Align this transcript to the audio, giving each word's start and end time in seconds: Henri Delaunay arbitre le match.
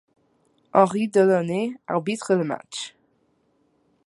Henri 0.73 1.09
Delaunay 1.09 1.75
arbitre 1.85 2.33
le 2.33 2.43
match. 2.43 2.95